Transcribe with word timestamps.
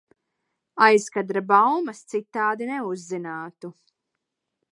Aizkadra 0.85 1.43
baumas 1.51 2.01
citādi 2.13 2.71
neuzzinātu. 2.71 3.75